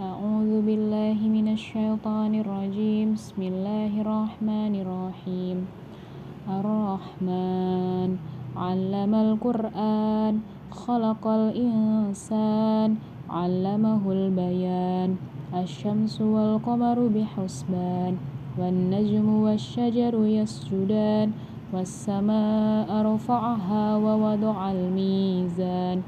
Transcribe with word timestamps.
أعوذ 0.00 0.64
بالله 0.64 1.18
من 1.28 1.52
الشيطان 1.52 2.32
الرجيم. 2.40 3.20
بسم 3.20 3.40
الله 3.52 3.92
الرحمن 4.00 4.74
الرحيم. 4.80 5.58
الرحمن 6.48 8.08
علم 8.56 9.12
القرآن 9.14 10.34
خلق 10.72 11.24
الإنسان 11.26 12.88
علمه 13.28 14.02
البيان. 14.08 15.20
الشمس 15.52 16.16
والقمر 16.20 16.98
بحسبان 17.12 18.12
والنجم 18.56 19.28
والشجر 19.44 20.14
يسجدان 20.16 21.28
والسماء 21.76 22.88
رفعها 22.88 23.84
ووضع 24.00 24.58
الميزان. 24.72 25.98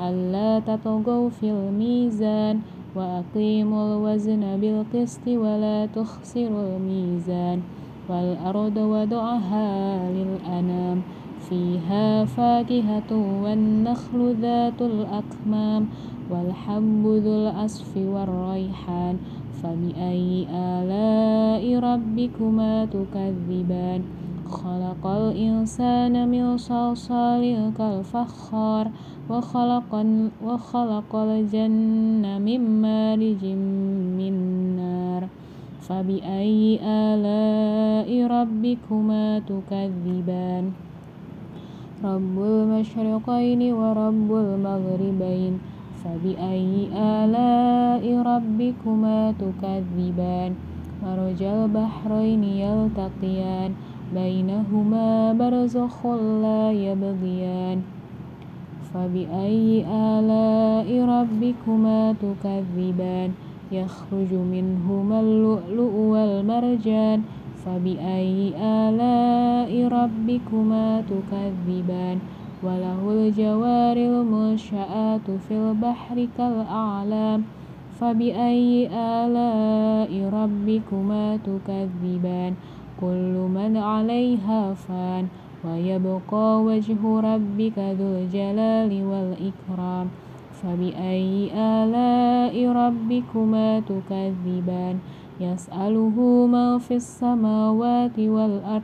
ألا 0.00 0.64
تطغوا 0.64 1.28
في 1.28 1.52
الميزان 1.52 2.64
وأقيموا 2.96 3.82
الوزن 3.88 4.60
بالقسط 4.60 5.26
ولا 5.28 5.86
تخسروا 5.86 6.76
الميزان 6.76 7.60
والأرض 8.08 8.76
وضعها 8.76 9.70
للأنام 10.12 11.02
فيها 11.48 12.24
فاكهة 12.24 13.10
والنخل 13.42 14.36
ذات 14.40 14.82
الأكمام 14.82 15.88
والحب 16.30 17.02
ذو 17.06 17.34
العصف 17.42 17.96
والريحان 17.96 19.16
فبأي 19.62 20.46
آلاء 20.50 21.78
ربكما 21.78 22.84
تكذبان 22.84 24.00
خلق 24.52 25.06
الإنسان 25.06 26.28
من 26.28 26.56
صلصال 26.60 27.72
كالفخار 27.78 28.90
وخلق, 29.30 29.92
وخلق 30.44 31.16
الجنة 31.16 32.38
من 32.38 32.60
مارج 32.82 33.44
من 34.18 34.34
نار. 34.76 35.28
فبأي 35.80 36.80
آلاء 36.84 38.08
ربكما 38.26 39.38
تكذبان؟ 39.38 40.64
رب 42.04 42.36
المشرقين 42.38 43.72
ورب 43.72 44.30
المغربين. 44.32 45.54
فبأي 46.04 46.88
آلاء 46.92 48.04
ربكما 48.22 49.34
تكذبان؟ 49.38 50.50
مرج 51.02 51.42
البحرين 51.42 52.44
يلتقيان. 52.44 53.70
بينهما 54.14 55.32
برزخ 55.32 56.06
لا 56.42 56.72
يبغيان. 56.72 57.82
فبأي 58.94 59.84
آلاء 59.88 60.88
ربكما 61.04 62.12
تكذبان؟ 62.12 63.30
يخرج 63.72 64.32
منهما 64.32 65.20
اللؤلؤ 65.20 65.94
والمرجان. 65.94 67.22
فبأي 67.64 68.52
آلاء 68.62 69.88
ربكما 69.88 71.02
تكذبان؟ 71.10 72.18
وله 72.62 73.00
الجوار 73.10 73.96
المنشآت 73.96 75.26
في 75.48 75.54
البحر 75.54 76.26
كالأعلام. 76.38 77.42
فبأي 78.00 78.88
آلاء 78.92 80.12
ربكما 80.32 81.36
تكذبان؟ 81.36 82.54
كل 83.02 83.34
من 83.50 83.76
عليها 83.76 84.74
فان 84.74 85.26
ويبقى 85.66 86.62
وجه 86.62 87.00
ربك 87.02 87.78
ذو 87.78 88.08
الجلال 88.22 88.92
والإكرام. 89.06 90.06
فبأي 90.62 91.50
آلاء 91.54 92.54
ربكما 92.68 93.80
تكذبان؟ 93.80 94.98
يسأله 95.40 96.16
ما 96.46 96.78
في 96.78 96.94
السماوات 96.94 98.18
والأرض 98.18 98.82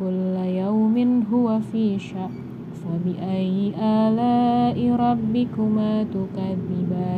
كل 0.00 0.34
يوم 0.64 1.26
هو 1.32 1.60
في 1.60 1.98
شأن. 1.98 2.32
فبأي 2.80 3.72
آلاء 3.76 4.78
ربكما 4.96 6.02
تكذبان؟ 6.02 7.17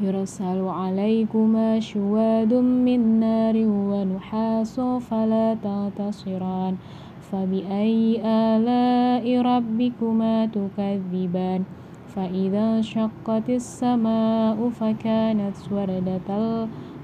يرسل 0.00 0.62
عليكما 0.62 1.80
شواد 1.80 2.54
من 2.54 3.20
نار 3.20 3.56
ونحاس 3.66 4.80
فلا 4.80 5.56
تنتصران 5.64 6.76
فبأي 7.20 8.22
آلاء 8.24 9.40
ربكما 9.42 10.46
تكذبان؟ 10.46 11.62
فإذا 12.14 12.76
انشقت 12.76 13.50
السماء 13.50 14.68
فكانت 14.68 15.56
وردة 15.72 16.30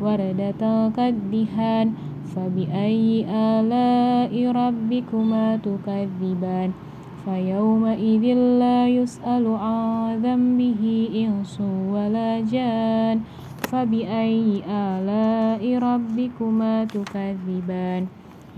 وردة 0.00 0.62
كالدهان. 0.96 1.92
فبأي 2.28 3.24
آلاء 3.28 4.32
ربكما 4.52 5.56
تكذبان؟ 5.56 6.87
فيومئذ 7.28 8.24
لا 8.58 8.88
يسأل 8.88 9.44
عن 9.46 10.24
ذنبه 10.24 10.82
إنس 11.14 11.60
ولا 11.92 12.40
جان 12.40 13.20
فبأي 13.68 14.64
آلاء 14.64 15.62
ربكما 15.78 16.84
تكذبان؟ 16.84 18.06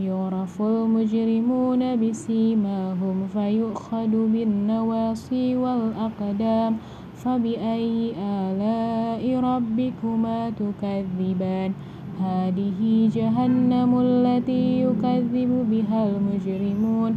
يعرف 0.00 0.62
المجرمون 0.62 1.82
بسيماهم 1.96 3.16
فيؤخذ 3.34 4.12
بالنواصي 4.32 5.56
والأقدام 5.56 6.72
فبأي 7.16 8.12
آلاء 8.14 9.22
ربكما 9.40 10.50
تكذبان؟ 10.50 11.70
هذه 12.20 13.10
جهنم 13.14 13.90
التي 14.00 14.82
يكذب 14.82 15.50
بها 15.70 16.00
المجرمون 16.10 17.16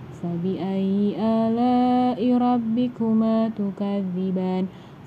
فبأي 0.21 1.15
آلاء 1.19 2.37
ربكما 2.37 3.49
تكذبان؟ 3.49 4.65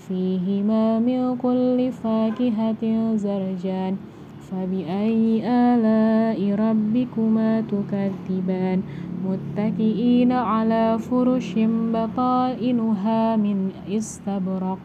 فيهما 0.09 0.99
من 0.99 1.37
كل 1.37 1.93
فاكهة 1.93 3.15
زرجان. 3.17 3.97
فبأي 4.51 5.43
آلاء 5.47 6.55
ربكما 6.55 7.61
تكذبان؟ 7.61 8.83
متكئين 9.25 10.33
على 10.33 10.99
فرش 10.99 11.55
بطائنها 11.95 13.37
من 13.37 13.71
استبرق. 13.89 14.79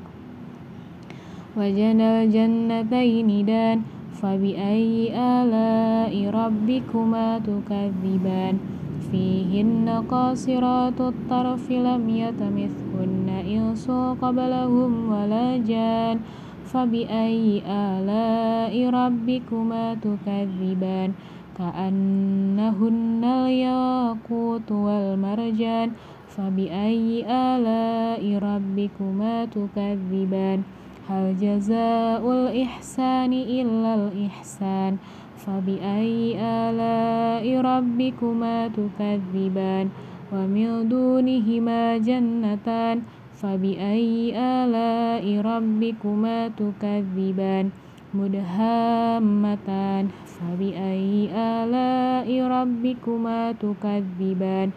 وجنى 1.57 2.23
الجنتين 2.23 3.45
دان. 3.45 3.81
فبأي 4.21 5.15
آلاء 5.15 6.13
ربكما 6.29 7.39
تكذبان؟ 7.39 8.78
فيهن 9.11 10.03
قاصرات 10.11 11.01
الطرف 11.01 11.71
لم 11.71 12.03
يتمثهن 12.09 13.27
إنس 13.29 13.91
قبلهم 14.21 14.91
ولا 15.11 15.57
جان 15.57 16.19
فبأي 16.65 17.61
آلاء 17.65 18.89
ربكما 18.89 19.93
تكذبان؟ 19.93 21.11
كأنهن 21.57 23.23
الياقوت 23.23 24.71
والمرجان 24.71 25.91
فبأي 26.27 27.25
آلاء 27.25 28.23
ربكما 28.37 29.45
تكذبان؟ 29.45 30.59
هل 31.09 31.25
جزاء 31.41 32.21
الإحسان 32.31 33.33
إلا 33.33 33.91
الإحسان؟ 33.95 34.97
فبأي 35.45 36.35
آلاء 36.35 37.45
ربكما 37.61 38.67
تكذبان 38.67 39.85
ومن 40.33 40.89
دونهما 40.89 41.97
جنتان 41.97 42.97
فبأي 43.39 44.35
آلاء 44.35 45.25
ربكما 45.41 46.37
تكذبان 46.47 47.65
مدهامتان 48.13 50.05
فبأي 50.25 51.29
آلاء 51.31 52.29
ربكما 52.47 53.39
تكذبان 53.51 54.69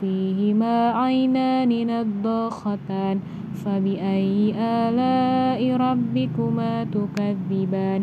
فيهما 0.00 0.76
عينان 0.90 1.70
نضاختان 1.86 3.16
فبأي 3.64 4.54
آلاء 4.56 5.60
ربكما 5.76 6.72
تكذبان 6.84 8.00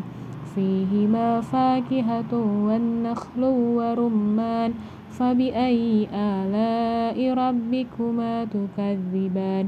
فيهما 0.58 1.42
فاكهة 1.42 2.34
والنخل 2.66 3.44
ورمان 3.78 4.74
فبأي 5.14 6.10
آلاء 6.14 7.18
ربكما 7.34 8.46
تكذبان؟ 8.46 9.66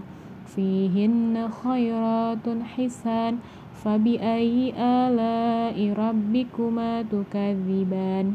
فيهن 0.49 1.49
خيرات 1.63 2.45
حسان 2.73 3.37
فبأي 3.85 4.73
آلاء 4.77 5.77
ربكما 5.93 6.91
تكذبان؟ 7.01 8.25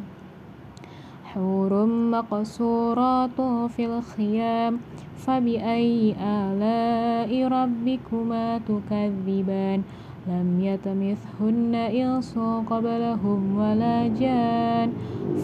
حور 1.24 1.72
مقصورات 1.86 3.38
في 3.74 3.82
الخيام 3.86 4.72
فبأي 5.26 6.14
آلاء 6.22 7.30
ربكما 7.48 8.46
تكذبان؟ 8.70 9.82
لم 10.28 10.60
يتمثهن 10.60 11.74
إنس 11.74 12.38
قبلهم 12.70 13.40
ولا 13.58 14.08
جان 14.08 14.88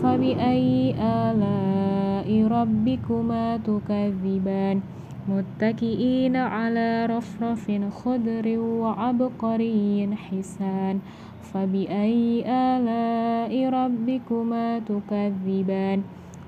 فبأي 0.02 0.94
آلاء 0.96 2.28
ربكما 2.48 3.56
تكذبان؟ 3.56 4.80
متكئين 5.28 6.36
على 6.36 7.06
رفرف 7.06 7.64
خضر 7.90 8.46
وعبقري 8.58 10.08
حسان 10.16 10.98
فبأي 11.42 12.44
آلاء 12.48 13.52
ربكما 13.68 14.78
تكذبان؟ 14.78 16.02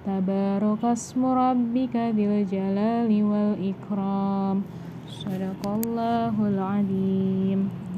تبارك 0.07 0.85
اسم 0.85 1.25
ربك 1.25 1.95
ذي 1.97 2.25
الجلال 2.27 3.11
والإكرام. 3.25 4.63
صدق 5.09 5.63
الله 5.69 6.35
العظيم. 6.49 7.92